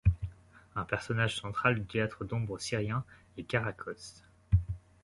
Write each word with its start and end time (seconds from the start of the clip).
Un 0.75 0.83
personnage 0.83 1.37
central 1.39 1.75
du 1.75 1.85
théâtre 1.85 2.25
d'ombres 2.25 2.57
syrien 2.57 3.03
est 3.37 3.43
Karakoz. 3.43 4.23